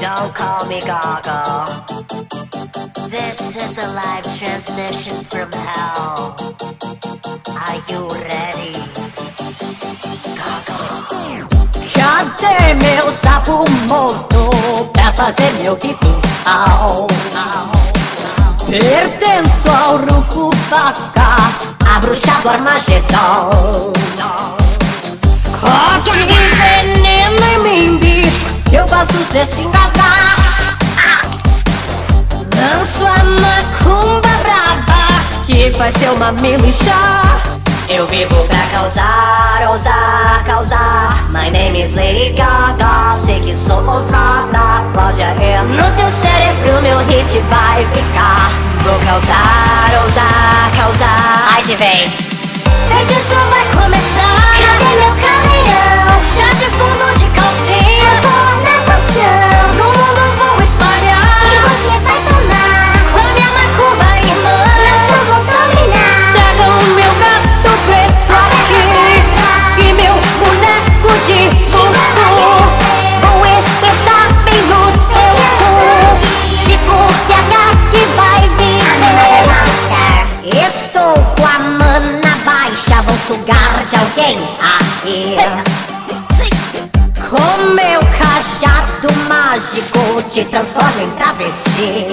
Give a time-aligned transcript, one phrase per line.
[0.00, 1.84] Don't call me Gaga.
[3.08, 6.34] This is a live transmission from hell.
[7.46, 8.74] Are you ready?
[10.34, 11.46] Gaga.
[11.94, 14.50] Cadê meu sapo morto
[14.92, 17.06] pra fazer meu ritual?
[18.66, 21.36] Pertenço ao Rucupaca,
[21.86, 23.93] a bruxa do Armagedon.
[29.04, 30.36] Faço você se engasgar.
[32.56, 37.60] Lanço a macumba braba, que faz seu mamilo inchar.
[37.88, 41.28] Eu vivo pra causar, ousar, causar.
[41.30, 43.16] My name is Lady Gaga.
[43.16, 44.82] Sei que sou ousada.
[44.94, 48.50] Pode arrer no teu cérebro, meu hit vai ficar.
[48.82, 51.52] Vou causar, ousar, causar.
[51.54, 52.08] Ai, te vem.
[52.88, 54.03] Feitiço vai começar.
[83.26, 84.38] Sugar de alguém?
[84.60, 85.36] Aí
[87.30, 92.06] Com meu cajado mágico Te transformo em travesti.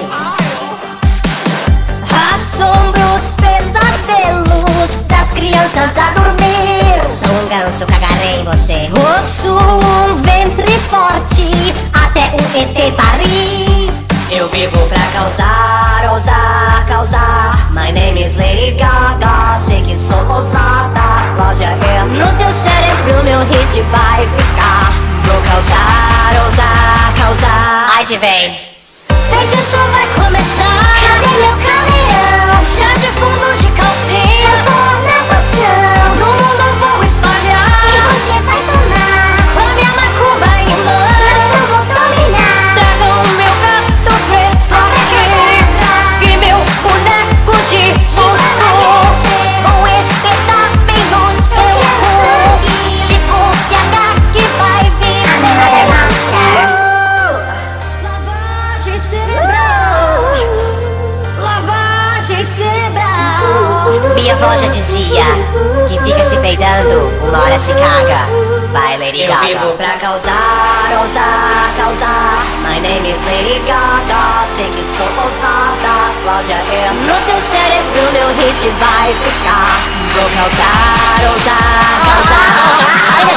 [2.34, 7.02] Assombro os pesadelos Das crianças a dormir.
[7.10, 8.90] Sou um ganso, cagarei em você.
[8.94, 11.52] Possuo um ventre forte
[11.94, 13.92] Até um ET parir.
[14.32, 15.61] Eu vivo pra causar,
[23.92, 24.92] vai ficar
[25.26, 27.90] Vou causar, ousar, causar.
[27.96, 28.60] Ai, te vem
[29.30, 30.61] Feitiço vai começar.
[64.32, 65.26] Minha avó já dizia:
[65.90, 68.30] quem fica se peidando, uma hora se caga.
[68.72, 69.50] Vai, Lady Gaga.
[69.50, 72.46] Eu vivo pra causar, ousar, causar.
[72.64, 74.48] My name is Lady Gaga.
[74.48, 76.14] Sei que sou ousada.
[76.24, 79.76] Cláudia é No teu cérebro meu hit vai ficar
[80.14, 83.31] Vou causar, ousar, causar.